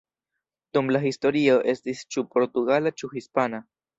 Dum 0.77 0.87
la 0.95 1.01
historio 1.07 1.59
estis 1.75 2.03
ĉu 2.15 2.25
portugala 2.33 2.95
ĉu 3.03 3.13
hispana. 3.15 3.63